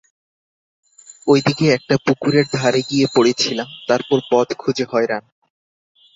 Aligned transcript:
ওইদিকে 1.27 1.65
একটা 1.73 1.95
পুকুরের 2.05 2.45
ধারে 2.53 2.81
গিয়ে 2.89 3.07
পড়েছিলাম, 3.15 3.67
তারপর 3.87 4.17
পথ 4.31 4.47
খুজে 4.57 4.85
হয়রান। 4.91 5.23